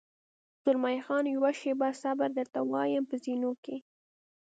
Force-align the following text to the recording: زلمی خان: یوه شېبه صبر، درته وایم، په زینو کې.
زلمی 0.63 0.99
خان: 1.05 1.23
یوه 1.35 1.51
شېبه 1.59 1.89
صبر، 2.01 2.29
درته 2.37 2.59
وایم، 2.71 3.03
په 3.09 3.15
زینو 3.23 3.51
کې. 3.63 3.77